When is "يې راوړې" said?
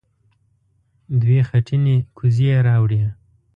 2.51-3.01